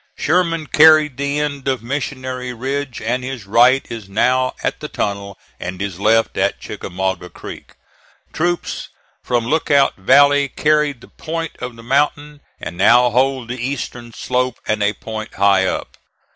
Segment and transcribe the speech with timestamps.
[0.17, 5.37] Sherman carried the end of Missionary Ridge, and his right is now at the tunnel,
[5.59, 7.73] and his left at Chickamauga Creek.
[8.33, 8.89] Troops
[9.23, 14.59] from Lookout Valley carried the point of the mountain, and now hold the eastern slope
[14.65, 15.95] and a point high up.